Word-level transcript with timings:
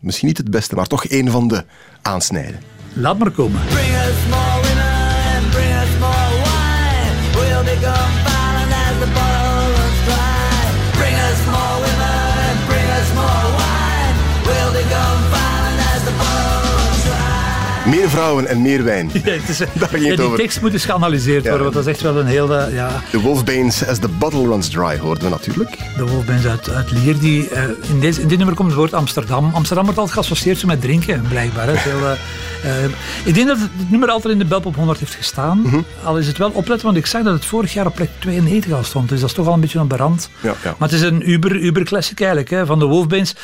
misschien 0.00 0.28
niet 0.28 0.38
het 0.38 0.50
beste, 0.50 0.74
maar 0.74 0.86
toch 0.86 1.10
een 1.10 1.30
van 1.30 1.48
de 1.48 1.64
aansnijden. 2.02 2.60
Laat 2.92 3.18
maar 3.18 3.30
komen. 3.30 3.60
Meer 18.08 18.16
vrouwen 18.16 18.46
en 18.46 18.62
meer 18.62 18.84
wijn. 18.84 19.10
Ja, 19.24 19.30
het 19.32 19.48
is, 19.48 19.58
Daar 19.58 19.88
ging 19.88 20.02
ja, 20.02 20.08
het 20.08 20.16
die 20.16 20.26
over. 20.26 20.38
tekst 20.38 20.60
moet 20.60 20.72
eens 20.72 20.84
geanalyseerd 20.84 21.42
Ja. 21.42 21.48
worden, 21.48 21.62
want 21.62 21.74
dat 21.74 21.86
is 21.86 21.92
echt 21.92 22.02
wel 22.02 22.16
een 22.20 22.26
hele... 22.26 22.68
Ja, 22.72 23.02
De 23.10 23.20
Wolfbanes 23.20 23.86
as 23.86 23.98
the 23.98 24.08
bottle 24.08 24.46
runs 24.46 24.68
dry 24.68 24.98
hoorden 24.98 25.24
we 25.24 25.30
natuurlijk. 25.30 25.78
de 25.96 26.06
Wolfbands 26.06 26.46
uit, 26.46 26.70
uit 26.70 26.90
Lier, 26.90 27.18
die, 27.18 27.48
eh, 27.48 27.62
in, 27.88 28.00
deze, 28.00 28.20
in 28.20 28.28
dit 28.28 28.36
nummer 28.36 28.56
komt 28.56 28.68
het 28.68 28.78
woord 28.78 28.92
Amsterdam. 28.94 29.50
Amsterdam 29.54 29.84
wordt 29.84 29.98
altijd 30.00 30.16
geassocieerd 30.18 30.66
met 30.66 30.80
drinken, 30.80 31.22
blijkbaar. 31.28 31.66
Hè. 31.66 31.72
Eh, 31.72 32.12
eh, 32.84 32.90
ik 33.24 33.34
denk 33.34 33.46
dat 33.46 33.58
het 33.58 33.90
nummer 33.90 34.08
altijd 34.08 34.32
in 34.32 34.38
de 34.38 34.44
Belpop 34.44 34.74
100 34.76 34.98
heeft 34.98 35.14
gestaan. 35.14 35.60
Mhm. 35.60 35.80
Al 36.04 36.18
is 36.18 36.26
het 36.26 36.38
wel 36.38 36.50
opletten, 36.50 36.86
want 36.86 36.98
ik 36.98 37.06
zag 37.06 37.22
dat 37.22 37.34
het 37.34 37.44
vorig 37.44 37.72
jaar 37.72 37.86
op 37.86 37.94
plek 37.94 38.10
92 38.18 38.72
al 38.72 38.84
stond. 38.84 39.08
Dus 39.08 39.20
dat 39.20 39.28
is 39.28 39.34
toch 39.34 39.46
al 39.46 39.54
een 39.54 39.60
beetje 39.60 39.80
op 39.80 39.90
de 39.90 39.96
rand. 39.96 40.30
Ja, 40.40 40.54
ja. 40.64 40.74
Maar 40.78 40.88
het 40.88 40.98
is 40.98 41.04
een 41.04 41.30
uber, 41.30 41.56
uber 41.56 41.84
classic 41.84 42.18
eigenlijk, 42.20 42.50
hè, 42.50 42.66
van 42.66 42.78
de 42.78 42.84
Wolfbands. 42.84 43.34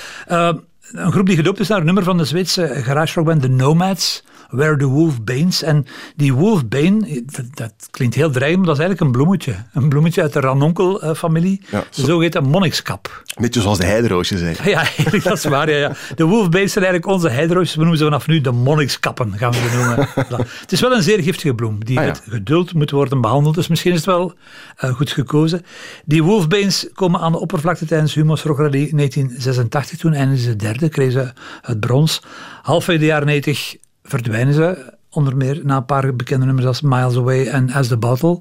Een 0.94 1.12
groep 1.12 1.26
die 1.26 1.36
gedoopt 1.36 1.60
is 1.60 1.68
naar 1.68 1.78
een 1.78 1.84
nummer 1.84 2.04
van 2.04 2.16
de 2.18 2.24
Zweedse 2.24 2.68
garage 2.74 3.14
rockband 3.14 3.42
The 3.42 3.48
Nomads. 3.48 4.24
Where 4.50 4.76
the 4.76 4.84
Wolf 4.86 5.22
Banes. 5.22 5.62
En 5.62 5.86
die 6.16 6.34
Wolfbane, 6.34 7.22
dat, 7.26 7.44
dat 7.54 7.72
klinkt 7.90 8.14
heel 8.14 8.30
dreigend, 8.30 8.58
maar 8.58 8.66
dat 8.66 8.76
is 8.78 8.82
eigenlijk 8.84 9.00
een 9.00 9.20
bloemetje. 9.22 9.54
Een 9.72 9.88
bloemetje 9.88 10.22
uit 10.22 10.32
de 10.32 10.40
ranonkel-familie. 10.40 11.60
Ja, 11.70 11.84
de 11.94 12.02
zogeheten 12.02 12.44
monnikskap. 12.44 13.22
Een 13.24 13.42
beetje 13.42 13.60
zoals 13.60 13.78
de 13.78 13.86
heideroosjes 13.86 14.40
eigenlijk. 14.40 14.76
Ja, 14.76 14.82
eigenlijk, 14.96 15.24
dat 15.24 15.36
is 15.36 15.44
waar. 15.44 15.70
Ja, 15.70 15.76
ja. 15.76 15.92
De 16.14 16.24
Wolfbanes 16.24 16.72
zijn 16.72 16.84
eigenlijk 16.84 17.14
onze 17.14 17.28
heideroosjes. 17.28 17.74
We 17.74 17.80
noemen 17.80 17.98
ze 17.98 18.04
vanaf 18.04 18.26
nu 18.26 18.40
de 18.40 18.50
monnikskappen, 18.50 19.32
gaan 19.38 19.50
we 19.52 19.56
ze 19.70 19.76
noemen. 19.76 20.08
Het 20.60 20.72
is 20.72 20.80
wel 20.80 20.92
een 20.92 21.02
zeer 21.02 21.22
giftige 21.22 21.54
bloem, 21.54 21.84
die 21.84 21.98
Ah, 21.98 22.04
ja. 22.04 22.10
met 22.10 22.22
geduld 22.28 22.74
moet 22.74 22.90
worden 22.90 23.20
behandeld. 23.20 23.54
Dus 23.54 23.68
misschien 23.68 23.90
is 23.92 23.96
het 23.96 24.06
wel 24.06 24.34
eh, 24.76 24.90
goed 24.94 25.10
gekozen. 25.10 25.62
Die 26.04 26.22
Wolfbanes 26.22 26.88
komen 26.92 27.20
aan 27.20 27.32
de 27.32 27.40
oppervlakte 27.40 27.86
tijdens 27.86 28.14
Humo's 28.14 28.42
Rock 28.42 28.58
Rally 28.58 28.70
1986. 28.90 29.98
Toen 29.98 30.12
eindigden 30.12 30.44
ze 30.44 30.56
derde, 30.56 30.83
kregen 30.88 31.12
ze 31.12 31.32
het 31.62 31.80
brons. 31.80 32.22
Halfweg 32.62 32.98
de 32.98 33.04
jaren 33.04 33.26
90 33.26 33.76
verdwijnen 34.02 34.54
ze. 34.54 34.92
Onder 35.10 35.36
meer 35.36 35.60
na 35.62 35.76
een 35.76 35.84
paar 35.84 36.16
bekende 36.16 36.46
nummers 36.46 36.66
als 36.66 36.80
Miles 36.80 37.16
Away 37.16 37.46
en 37.46 37.72
As 37.72 37.88
the 37.88 37.96
Bottle. 37.96 38.40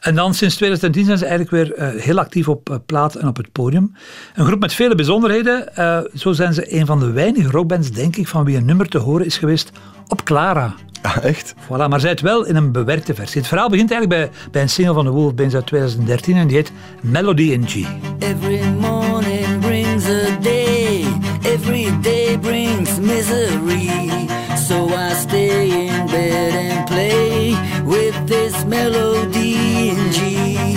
En 0.00 0.14
dan 0.14 0.34
sinds 0.34 0.54
2010 0.54 1.04
zijn 1.04 1.18
ze 1.18 1.26
eigenlijk 1.26 1.50
weer 1.50 1.74
eh, 1.74 2.02
heel 2.02 2.18
actief 2.18 2.48
op 2.48 2.70
eh, 2.70 2.76
plaat 2.86 3.14
en 3.14 3.28
op 3.28 3.36
het 3.36 3.52
podium. 3.52 3.94
Een 4.34 4.46
groep 4.46 4.60
met 4.60 4.74
vele 4.74 4.94
bijzonderheden. 4.94 5.76
Eh, 5.76 5.98
zo 6.14 6.32
zijn 6.32 6.54
ze 6.54 6.74
een 6.78 6.86
van 6.86 6.98
de 6.98 7.10
weinige 7.10 7.50
rockbands, 7.50 7.90
denk 7.90 8.16
ik, 8.16 8.28
van 8.28 8.44
wie 8.44 8.56
een 8.56 8.64
nummer 8.64 8.88
te 8.88 8.98
horen 8.98 9.26
is 9.26 9.38
geweest 9.38 9.70
op 10.08 10.22
Clara. 10.24 10.74
Ah, 11.02 11.24
echt? 11.24 11.54
Voilà, 11.54 11.88
maar 11.88 12.00
zij 12.00 12.10
het 12.10 12.20
wel 12.20 12.44
in 12.44 12.56
een 12.56 12.72
bewerkte 12.72 13.14
versie. 13.14 13.38
Het 13.40 13.48
verhaal 13.48 13.68
begint 13.68 13.90
eigenlijk 13.90 14.20
bij, 14.20 14.50
bij 14.50 14.62
een 14.62 14.68
single 14.68 14.94
van 14.94 15.04
de 15.04 15.10
Wolfbands 15.10 15.54
uit 15.54 15.66
2013 15.66 16.36
en 16.36 16.46
die 16.46 16.56
heet 16.56 16.72
Melody 17.02 17.42
in 17.42 17.68
G. 17.68 17.74
Every 18.18 18.68
morning 18.80 19.07
misery. 23.18 23.88
So 24.56 24.88
I 24.88 25.12
stay 25.14 25.88
in 25.88 26.06
bed 26.06 26.52
and 26.54 26.86
play 26.86 27.54
with 27.82 28.16
this 28.28 28.64
melody 28.64 29.88
in 29.88 30.12
G. 30.12 30.76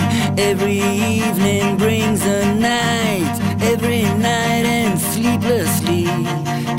Every 0.50 0.80
evening 1.18 1.76
brings 1.76 2.24
a 2.24 2.54
night. 2.54 3.34
Every 3.72 4.02
night 4.30 4.64
and 4.78 4.98
sleeplessly. 4.98 6.06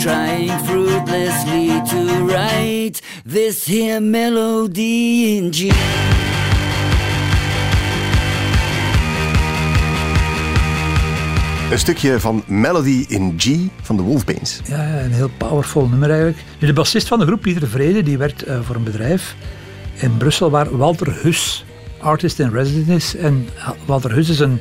Trying 0.06 0.58
fruitlessly 0.66 1.68
to 1.92 2.26
write 2.26 3.00
this 3.26 3.66
here 3.66 4.02
melody 4.02 5.38
in 5.38 5.52
G. 5.54 5.72
Een 11.72 11.80
stukje 11.80 12.20
van 12.20 12.44
Melody 12.48 13.06
in 13.08 13.34
G 13.38 13.58
van 13.82 13.98
de 13.98 14.02
Wolfbanes. 14.02 14.62
Ja, 14.66 15.00
een 15.00 15.12
heel 15.12 15.30
powerful 15.38 15.88
nummer 15.88 16.10
eigenlijk. 16.10 16.44
Nu, 16.60 16.68
de 16.68 16.74
bassist 16.74 17.08
van 17.08 17.20
de 17.20 17.26
groep, 17.26 17.42
Pieter 17.42 17.68
Vrede, 17.68 18.04
die 18.04 18.18
werkt 18.18 18.44
eh, 18.44 18.60
voor 18.62 18.76
een 18.76 18.84
bedrijf 18.84 19.36
in 19.94 20.18
Brussel 20.18 20.50
waar 20.50 20.78
Walter 20.78 21.14
Hus 21.22 21.66
artist 22.00 22.40
in 22.40 22.50
resident 22.50 22.88
is. 22.88 23.16
En 23.16 23.48
eh, 23.58 23.70
Walter 23.86 24.12
Hus 24.12 24.30
is 24.30 24.40
een 24.40 24.60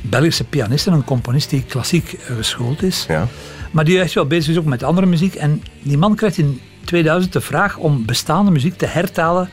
Belgische 0.00 0.44
pianist 0.44 0.86
en 0.86 0.92
een 0.92 1.04
componist 1.04 1.50
die 1.50 1.64
klassiek 1.64 2.12
eh, 2.12 2.36
geschoold 2.36 2.82
is. 2.82 3.04
Ja. 3.08 3.28
Maar 3.70 3.84
die 3.84 4.00
echt 4.00 4.14
wel 4.14 4.26
bezig 4.26 4.50
is 4.50 4.58
ook 4.58 4.64
met 4.64 4.82
andere 4.82 5.06
muziek. 5.06 5.34
En 5.34 5.62
die 5.82 5.98
man 5.98 6.14
krijgt 6.14 6.38
in 6.38 6.60
2000 6.84 7.32
de 7.32 7.40
vraag 7.40 7.76
om 7.76 8.04
bestaande 8.04 8.50
muziek 8.50 8.76
te 8.76 8.86
hertalen 8.86 9.50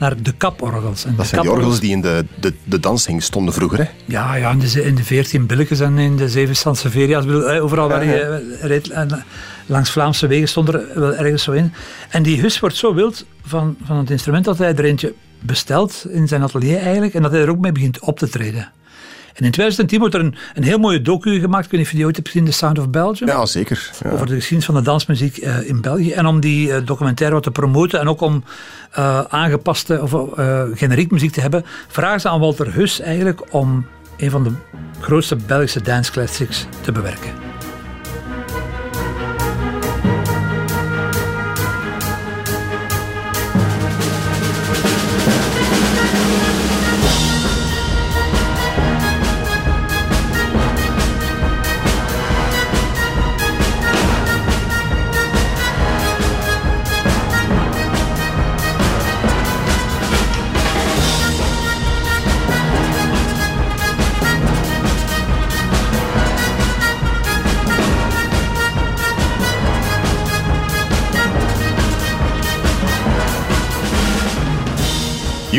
naar 0.00 0.22
de 0.22 0.32
kaporgels. 0.32 1.04
En 1.04 1.10
Dat 1.16 1.20
de 1.24 1.28
zijn 1.30 1.40
die 1.42 1.50
orgels 1.50 1.80
die 1.80 1.90
in 1.90 2.00
de, 2.00 2.24
de, 2.40 2.54
de 2.64 2.80
danshing 2.80 3.22
stonden 3.22 3.54
vroeger. 3.54 3.78
Hè? 3.78 3.84
ja, 4.04 4.34
ja 4.34 4.50
in, 4.50 4.58
de, 4.58 4.84
in 4.84 4.94
de 4.94 5.04
14 5.04 5.46
Billetjes 5.46 5.80
en 5.80 5.98
in 5.98 6.16
de 6.16 6.28
7 6.28 6.56
Sanseveria's. 6.56 7.24
Eh, 7.26 7.62
Overal 7.64 7.88
waar 7.88 8.04
Ja, 8.04 8.12
je 8.12 8.18
ja. 8.18 8.56
eh, 8.58 8.64
reed, 8.66 8.90
en 8.90 9.24
langs 9.66 9.90
Vlaamse 9.90 10.26
wegen 10.26 10.48
stond 10.48 10.68
er 10.68 10.82
wel 10.94 11.14
ergens 11.14 11.42
zo 11.42 11.52
in. 11.52 11.72
En 12.08 12.22
die 12.22 12.40
Hus 12.40 12.60
wordt 12.60 12.76
zo 12.76 12.94
wild 12.94 13.24
van, 13.44 13.76
van 13.84 13.96
het 13.96 14.10
instrument 14.10 14.44
dat 14.44 14.58
hij 14.58 14.74
er 14.74 14.84
eentje 14.84 15.14
bestelt 15.40 16.04
in 16.08 16.28
zijn 16.28 16.42
atelier 16.42 16.78
eigenlijk. 16.78 17.14
En 17.14 17.22
dat 17.22 17.30
hij 17.30 17.40
er 17.40 17.50
ook 17.50 17.58
mee 17.58 17.72
begint 17.72 17.98
op 18.00 18.18
te 18.18 18.28
treden. 18.28 18.72
En 19.40 19.46
in 19.46 19.52
2010 19.52 19.98
wordt 19.98 20.14
er 20.14 20.20
een, 20.20 20.34
een 20.54 20.62
heel 20.62 20.78
mooie 20.78 21.02
docu 21.02 21.40
gemaakt. 21.40 21.64
Ik 21.64 21.70
weet 21.70 21.80
niet 21.80 21.88
of 21.88 21.90
je 21.90 21.96
die 21.96 22.06
ooit 22.06 22.16
hebt 22.16 22.28
gezien, 22.28 22.44
The 22.44 22.52
Sound 22.52 22.78
of 22.78 22.90
Belgium 22.90 23.28
Ja, 23.28 23.46
zeker. 23.46 23.90
Ja. 24.02 24.10
over 24.10 24.26
de 24.26 24.34
geschiedenis 24.34 24.64
van 24.64 24.74
de 24.74 24.82
dansmuziek 24.82 25.36
eh, 25.36 25.68
in 25.68 25.80
België. 25.80 26.12
En 26.12 26.26
om 26.26 26.40
die 26.40 26.72
eh, 26.72 26.86
documentaire 26.86 27.34
wat 27.34 27.44
te 27.44 27.50
promoten 27.50 28.00
en 28.00 28.08
ook 28.08 28.20
om 28.20 28.44
eh, 28.90 29.20
aangepaste 29.20 30.02
of 30.02 30.10
generiek 30.74 31.10
muziek 31.10 31.32
te 31.32 31.40
hebben, 31.40 31.64
vragen 31.88 32.20
ze 32.20 32.28
aan 32.28 32.40
Walter 32.40 32.74
Hus 32.74 33.00
eigenlijk 33.00 33.54
om 33.54 33.86
een 34.16 34.30
van 34.30 34.44
de 34.44 34.50
grootste 35.00 35.36
Belgische 35.36 35.82
dance 35.82 36.12
classics 36.12 36.66
te 36.80 36.92
bewerken. 36.92 37.49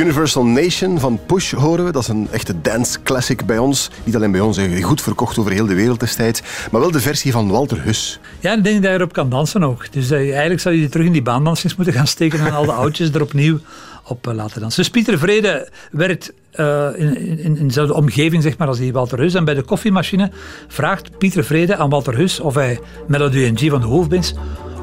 Universal 0.02 0.46
Nation 0.46 1.00
van 1.00 1.20
Push 1.26 1.54
horen 1.54 1.86
we. 1.86 1.92
Dat 1.92 2.02
is 2.02 2.08
een 2.08 2.28
echte 2.32 2.62
dance 2.62 3.02
classic 3.04 3.46
bij 3.46 3.58
ons. 3.58 3.90
Niet 4.04 4.16
alleen 4.16 4.32
bij 4.32 4.42
ons, 4.42 4.60
goed 4.82 5.02
verkocht 5.02 5.38
over 5.38 5.52
heel 5.52 5.66
de 5.66 5.74
wereld 5.74 6.00
destijds. 6.00 6.42
Maar 6.72 6.82
wel 6.82 6.92
de 6.92 7.00
versie 7.00 7.32
van 7.32 7.50
Walter 7.50 7.84
Hus. 7.84 8.20
Ja, 8.40 8.54
ik 8.58 8.64
denk 8.64 8.82
dat 8.82 8.92
je 8.92 8.98
erop 8.98 9.14
kan 9.14 9.30
dansen 9.30 9.64
ook. 9.64 9.92
Dus 9.92 10.12
eh, 10.12 10.30
eigenlijk 10.30 10.60
zou 10.60 10.76
je 10.76 10.90
terug 10.90 11.06
in 11.06 11.12
die 11.12 11.22
baandansings 11.22 11.76
moeten 11.76 11.94
gaan 11.94 12.08
steken 12.08 12.40
en 12.40 12.52
al 12.52 12.66
de 12.66 12.72
oudjes 12.72 13.12
er 13.12 13.22
opnieuw 13.22 13.60
op 14.04 14.28
eh, 14.28 14.34
laten 14.34 14.62
dansen. 14.62 14.82
Dus 14.82 14.92
Pieter 14.92 15.20
Vrede 15.20 15.70
werkt 15.92 16.34
eh, 16.52 16.88
in, 16.96 17.40
in, 17.40 17.68
dezelfde 17.68 17.94
omgeving 17.94 18.44
zeg 18.44 18.58
maar, 18.58 18.68
als 18.68 18.78
die 18.78 18.94
Walter 18.94 19.20
Hus. 19.20 19.34
En 19.34 19.46
bij 19.46 19.54
de 19.54 19.64
koffiemachine 19.64 20.32
vraagt 20.68 21.18
Pieter 21.18 21.44
Vrede 21.44 21.76
aan 21.76 21.90
Walter 21.90 22.16
Hus 22.16 22.40
of 22.40 22.54
hij 22.54 22.80
Melody 23.08 23.52
NG 23.54 23.70
van 23.70 23.82
de 23.82 23.88
Hoofdbins 23.88 24.34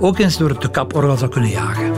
ook 0.01 0.19
eens 0.19 0.37
door 0.37 0.49
het 0.49 0.71
kaporgel 0.71 1.17
zou 1.17 1.31
kunnen 1.31 1.51
jagen. 1.51 1.93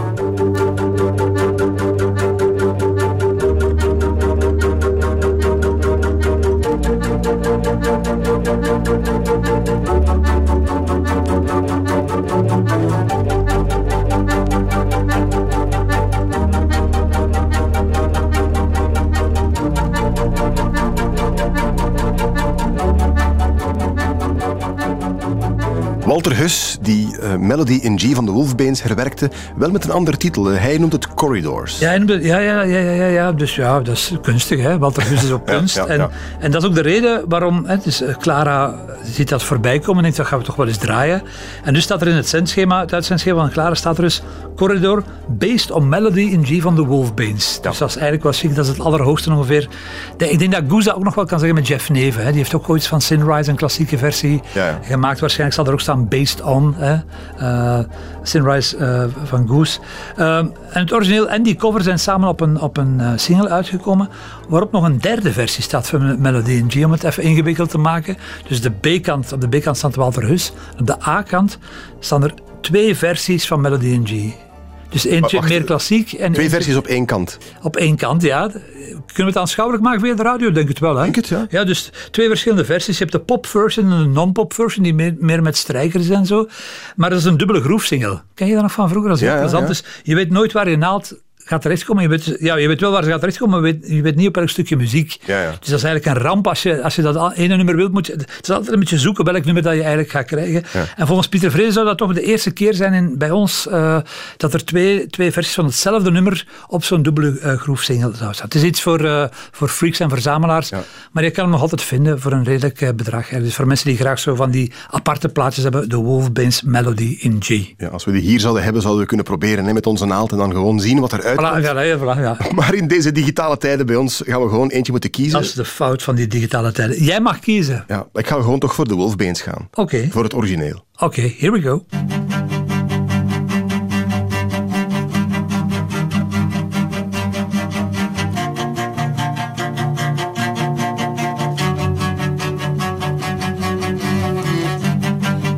Walter 26.11 26.37
Hus, 26.37 26.79
die 26.81 27.17
uh, 27.21 27.37
Melody 27.37 27.79
in 27.83 27.99
G 27.99 28.15
van 28.15 28.25
de 28.25 28.31
Wolfbeens 28.31 28.83
herwerkte, 28.83 29.31
wel 29.57 29.71
met 29.71 29.85
een 29.85 29.91
andere 29.91 30.17
titel. 30.17 30.45
Hij 30.45 30.79
noemt 30.79 30.93
het 30.93 31.15
Corridors. 31.15 31.79
Ja, 31.79 31.93
ja, 31.93 32.39
ja, 32.39 32.63
ja, 32.63 32.79
ja, 32.79 33.07
ja, 33.07 33.33
dus 33.33 33.55
ja, 33.55 33.81
dat 33.81 33.97
is 33.97 34.13
kunstig. 34.23 34.61
Hè? 34.61 34.79
Walter 34.79 35.09
Hus 35.09 35.23
is 35.23 35.31
ook 35.31 35.47
kunst. 35.57 35.75
ja, 35.75 35.87
en, 35.87 36.11
en 36.41 36.51
dat 36.51 36.63
is 36.63 36.69
ook 36.69 36.75
de 36.75 36.83
reden 36.83 37.25
waarom, 37.29 37.65
hè, 37.67 37.77
dus, 37.77 38.03
Clara 38.19 38.75
ziet 39.05 39.29
dat 39.29 39.43
voorbij 39.43 39.79
komen 39.79 39.97
en 39.97 40.03
denkt, 40.03 40.17
dat 40.17 40.27
gaan 40.27 40.39
we 40.39 40.45
toch 40.45 40.57
wel 40.57 40.67
eens 40.67 40.77
draaien. 40.77 41.23
En 41.65 41.75
dus 41.75 41.83
staat 41.83 42.01
er 42.01 42.09
in 42.09 42.17
het 42.17 42.29
zendschema, 42.29 42.81
het 42.81 42.93
uitzendschema 42.93 43.41
van 43.41 43.51
Clara, 43.51 43.75
staat 43.75 43.97
er 43.97 44.03
dus 44.03 44.23
Corridor, 44.57 45.03
based 45.29 45.71
on 45.71 45.89
Melody 45.89 46.21
in 46.21 46.47
G 46.47 46.63
van 46.63 46.75
de 46.75 46.83
Wolfbeens. 46.83 47.61
Dus 47.63 47.79
dat 47.79 47.89
is 47.89 47.95
eigenlijk 47.95 48.23
wel 48.23 48.33
chic, 48.33 48.55
dat 48.55 48.65
is 48.65 48.71
het 48.71 48.81
allerhoogste 48.81 49.33
ongeveer. 49.33 49.69
ik 50.17 50.39
denk 50.39 50.53
dat 50.53 50.63
Goose 50.69 50.95
ook 50.95 51.05
nog 51.05 51.15
wel 51.15 51.25
kan 51.25 51.39
zeggen 51.39 51.59
met 51.59 51.67
Jeff 51.67 51.91
Neve. 51.91 52.21
Hè? 52.21 52.29
Die 52.29 52.37
heeft 52.37 52.55
ook 52.55 52.69
ooit 52.69 52.87
van 52.87 53.01
Sinrise, 53.01 53.51
een 53.51 53.57
klassieke 53.57 53.99
versie, 53.99 54.41
gemaakt. 54.83 55.21
Waarschijnlijk 55.21 55.57
zal 55.57 55.67
er 55.67 55.73
ook 55.73 55.81
staan 55.81 56.00
based 56.09 56.43
on 56.43 56.75
hè? 56.77 56.97
Uh, 57.41 57.85
Sinrise 58.23 58.77
uh, 58.77 59.05
van 59.25 59.49
Goose. 59.49 59.81
Uh, 60.19 60.37
en 60.37 60.53
het 60.71 60.93
origineel 60.93 61.29
en 61.29 61.43
die 61.43 61.57
cover 61.57 61.83
zijn 61.83 61.99
samen 61.99 62.29
op 62.29 62.41
een, 62.41 62.61
op 62.61 62.77
een 62.77 63.01
single 63.17 63.49
uitgekomen, 63.49 64.09
waarop 64.49 64.73
nog 64.73 64.85
een 64.85 64.99
derde 64.99 65.33
versie 65.33 65.63
staat 65.63 65.89
van 65.89 66.21
Melody 66.21 66.65
G, 66.69 66.85
om 66.85 66.93
het 66.93 67.05
even 67.05 67.23
ingewikkeld 67.23 67.71
te 67.71 67.79
maken. 67.79 68.17
Dus 68.49 68.61
de 68.61 68.71
B-kant, 68.71 69.33
op 69.33 69.41
de 69.41 69.59
B-kant 69.59 69.77
staat 69.77 69.95
Walter 69.95 70.23
Hus, 70.23 70.53
op 70.81 70.87
de 70.87 71.07
A-kant 71.07 71.59
staan 71.99 72.23
er 72.23 72.35
twee 72.61 72.97
versies 72.97 73.47
van 73.47 73.61
Melody 73.61 74.01
G. 74.05 74.50
Dus 74.91 75.05
eentje 75.05 75.43
meer 75.43 75.65
klassiek. 75.65 76.13
En 76.13 76.33
twee 76.33 76.49
versies 76.49 76.77
op 76.77 76.87
één 76.87 77.07
kant. 77.07 77.39
Op 77.63 77.77
één 77.77 77.97
kant, 77.97 78.23
ja. 78.23 78.47
Kunnen 78.47 79.03
we 79.17 79.23
het 79.23 79.37
aanschouwelijk 79.37 79.85
maken 79.85 80.01
via 80.01 80.15
de 80.15 80.23
radio? 80.23 80.53
Denk 80.53 80.69
het 80.69 80.79
wel, 80.79 80.97
hè? 80.97 81.03
Denk 81.03 81.15
het, 81.15 81.29
ja. 81.29 81.47
Ja, 81.51 81.65
dus 81.65 81.91
twee 82.11 82.29
verschillende 82.29 82.65
versies. 82.65 82.99
Je 82.99 83.05
hebt 83.05 83.17
de 83.17 83.21
pop-version 83.21 83.93
en 83.93 83.99
de 83.99 84.05
non-pop 84.05 84.53
version, 84.53 84.85
die 84.85 84.95
meer, 84.95 85.15
meer, 85.19 85.43
met 85.43 85.57
strijkers 85.57 86.09
en 86.09 86.27
zo. 86.27 86.49
Maar 86.97 87.11
dat 87.11 87.19
is 87.19 87.25
een 87.25 87.37
dubbele 87.37 87.61
groefsingle. 87.61 88.23
Ken 88.35 88.47
je 88.47 88.53
dat 88.53 88.63
nog 88.63 88.73
van 88.73 88.89
vroeger? 88.89 89.11
Dat 89.11 89.21
is 89.21 89.27
ja, 89.27 89.43
ja, 89.43 89.61
Dus 89.61 89.85
je 90.03 90.15
weet 90.15 90.31
nooit 90.31 90.53
waar 90.53 90.71
je 90.71 90.77
naald 90.77 91.15
gaat 91.51 91.63
terechtkomen. 91.63 92.03
Je 92.03 92.09
weet, 92.09 92.37
ja, 92.41 92.57
je 92.57 92.69
weet 92.69 92.81
wel 92.81 92.91
waar 92.91 93.05
ze 93.05 93.11
gaat 93.11 93.21
terechtkomen, 93.21 93.61
maar 93.61 93.71
je 93.71 93.79
weet, 93.79 93.91
je 93.91 94.03
weet 94.03 94.17
niet 94.17 94.29
op 94.29 94.35
welk 94.35 94.49
stukje 94.49 94.77
muziek. 94.77 95.19
Ja, 95.25 95.43
ja. 95.43 95.49
Dus 95.49 95.69
dat 95.69 95.79
is 95.79 95.85
eigenlijk 95.85 96.17
een 96.17 96.23
ramp. 96.23 96.47
Als 96.47 96.63
je, 96.63 96.83
als 96.83 96.97
je 96.97 97.03
dat 97.03 97.33
ene 97.33 97.57
nummer 97.57 97.77
wilt, 97.77 97.93
moet 97.93 98.07
je, 98.07 98.13
het 98.13 98.39
is 98.43 98.51
altijd 98.51 98.73
een 98.73 98.79
beetje 98.79 98.99
zoeken 98.99 99.25
welk 99.25 99.45
nummer 99.45 99.63
dat 99.63 99.73
je 99.73 99.81
eigenlijk 99.81 100.11
gaat 100.11 100.25
krijgen. 100.25 100.65
En 100.97 101.07
volgens 101.07 101.29
Pieter 101.29 101.51
Vrees 101.51 101.75
zou 101.75 101.87
dat 101.87 101.99
toch 101.99 102.13
de 102.13 102.23
eerste 102.23 102.51
keer 102.51 102.75
zijn 102.75 102.93
in, 102.93 103.19
bij 103.19 103.31
ons 103.31 103.67
uh, 103.71 103.99
dat 104.37 104.55
er 104.55 104.65
twee, 104.65 105.07
twee 105.07 105.33
versies 105.33 105.55
van 105.55 105.65
hetzelfde 105.65 106.11
nummer 106.11 106.47
op 106.69 106.85
zo'n 106.85 107.03
dubbele 107.03 107.41
uh, 107.41 107.53
groefsingle 107.53 108.13
zou 108.17 108.33
staan. 108.33 108.45
Het 108.45 108.55
is 108.55 108.63
iets 108.63 108.83
voor, 108.83 109.01
uh, 109.01 109.25
voor 109.51 109.69
freaks 109.69 110.01
en 110.01 110.09
verzamelaars, 110.09 110.71
maar 111.13 111.25
je 111.25 111.31
kan 111.31 111.43
hem 111.43 111.53
nog 111.53 111.63
altijd 111.63 111.83
vinden 111.83 112.21
voor 112.21 112.33
een 112.33 112.45
redelijk 112.45 112.97
bedrag. 112.97 113.29
Dus 113.29 113.55
voor 113.55 113.67
mensen 113.67 113.87
die 113.87 113.97
graag 113.97 114.19
zo 114.19 114.35
van 114.35 114.51
die 114.51 114.73
aparte 114.91 115.29
plaatjes 115.29 115.63
hebben, 115.63 115.89
de 115.89 115.97
Wolfbeens 115.97 116.63
Melody 116.63 117.17
in 117.21 117.37
G. 117.43 117.49
Ja, 117.77 117.89
als 117.89 118.05
we 118.05 118.13
die 118.13 118.21
hier 118.21 118.41
zouden 118.41 118.63
hebben, 118.63 118.83
zouden 118.83 119.03
we 119.03 119.09
kunnen 119.09 119.27
proberen 119.27 119.65
hè, 119.65 119.73
met 119.73 119.87
onze 119.87 120.05
naald 120.05 120.33
en 120.33 120.39
dan 120.39 120.53
gewoon 120.53 120.81
zien 120.81 121.01
wat 121.01 121.13
eruit 121.13 121.40
voilà, 121.41 121.85
ja, 121.85 121.99
voilà, 121.99 122.21
ja. 122.21 122.37
Maar 122.55 122.75
in 122.75 122.89
deze 122.89 123.13
digitale 123.13 123.57
tijden 123.59 123.87
bij 123.87 123.97
ons 123.97 124.23
gaan 124.27 124.43
we 124.43 124.49
gewoon 124.49 124.71
eentje 124.71 124.93
moeten 124.93 125.11
kiezen. 125.11 125.33
Dat 125.33 125.43
is 125.43 125.53
de 125.53 125.65
fout 125.65 126.03
van 126.03 126.15
die 126.15 126.27
digitale 126.27 126.73
tijden. 126.73 127.03
Jij 127.05 127.21
mag 127.21 127.39
kiezen. 127.39 127.85
Ja, 127.89 128.07
ik 128.13 128.27
ga 128.27 128.41
gewoon 128.41 128.59
toch 128.59 128.75
voor 128.75 128.89
de 128.89 128.95
Wolfbeens 128.95 129.41
gaan. 129.41 129.69
Oké. 129.75 130.09
Voor 130.11 130.23
het 130.23 130.35
origineel. 130.35 130.85
Oké, 130.95 131.05
okay, 131.05 131.37
here 131.39 131.53
we 131.53 131.61
go. 131.61 131.85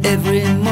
Every 0.02 0.44
morning 0.44 0.71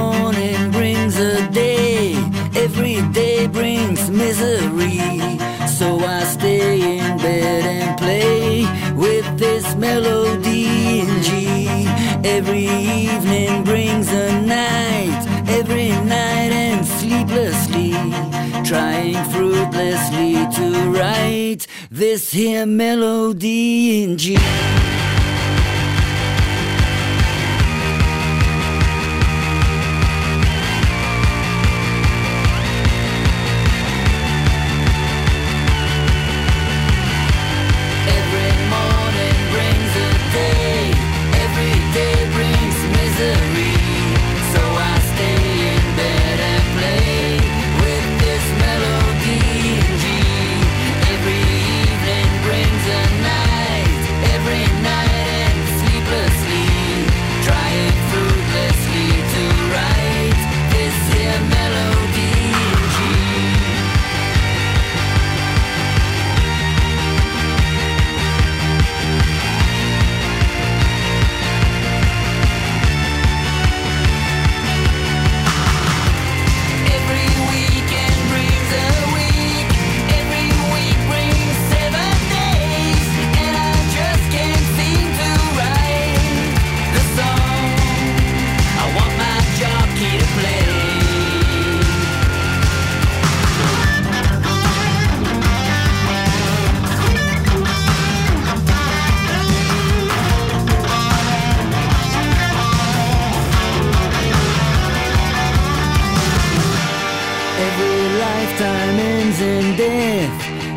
melody 9.80 11.00
in 11.00 11.22
G. 11.22 11.86
Every 12.22 12.66
evening 12.66 13.64
brings 13.64 14.12
a 14.12 14.40
night, 14.42 15.26
every 15.48 15.88
night 15.88 16.52
and 16.52 16.86
sleeplessly, 16.86 17.92
trying 18.62 19.24
fruitlessly 19.32 20.34
to 20.56 20.90
write 20.90 21.66
this 21.90 22.30
here 22.30 22.66
melody 22.66 24.02
in 24.04 24.18
G. 24.18 24.36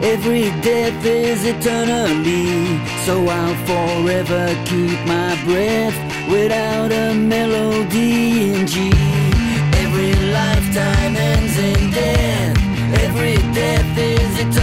Every 0.04 0.52
death 0.62 1.06
is 1.06 1.46
eternally, 1.46 2.78
so 3.06 3.26
I'll 3.28 3.56
forever 3.66 4.48
keep 4.66 5.00
my 5.08 5.36
breath 5.44 5.98
without 6.30 6.92
a 6.92 7.14
melody 7.14 8.54
in 8.54 8.68
G. 8.68 8.92
Every 9.84 10.14
lifetime 10.32 11.16
ends 11.16 11.58
in 11.58 11.92
death, 11.92 12.58
every 13.02 13.36
death 13.54 13.98
is 13.98 14.40
eternally, 14.40 14.63